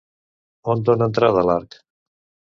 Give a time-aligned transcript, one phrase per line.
[0.73, 1.79] On dona entrada l'arc?